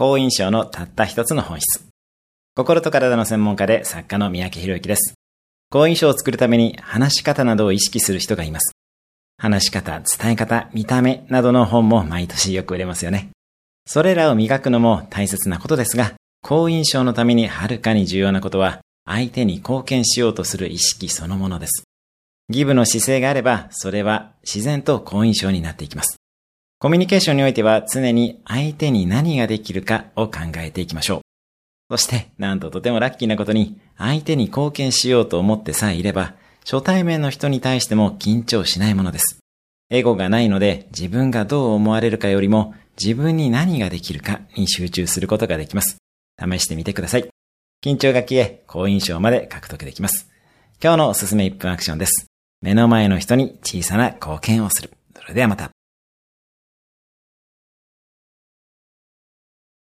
[0.00, 1.84] 好印象のたった一つの本質。
[2.56, 5.12] 心と体の専門家で作家の三宅博之です。
[5.70, 8.72] 好印象を作るために話し方などを意識する人がいます。
[9.36, 13.28] 話し方、伝え方、見た目などの本も毎年よく売れますよね。
[13.84, 21.82] それらを磨くのも大切なことですが、好印象のためにはるかに重要なことは、相手に貢献しようとする意識そのものです。
[22.48, 26.19] ギブの姿勢があれば、それは自然と好印象になっていきます。
[26.82, 31.20] コミュニケーションにおいては常に相手に何ができるかを考えていきましょう。
[31.90, 39.40] そして、なんととてもラッキーなことに、相手に貢献しようと思ってさえいれば、初対面の人に対しても緊張しないものです。
[39.90, 45.98] エゴがないので、自分がどう思われるかよりも、自分に何ができるかに集中することができます。
[46.38, 47.28] 試してみてください。
[47.84, 50.30] 緊張が消え、好印象まで獲得できます。
[50.82, 52.24] 今日のおすすめ1分アクションです。
[52.62, 54.90] 目の前の人に小さな貢献をする。
[55.14, 55.70] それではまた。